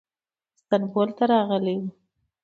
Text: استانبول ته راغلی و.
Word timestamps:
استانبول 0.57 1.09
ته 1.17 1.23
راغلی 1.31 1.75
و. 1.79 1.83